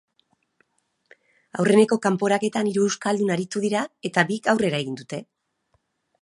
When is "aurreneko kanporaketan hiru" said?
1.63-2.87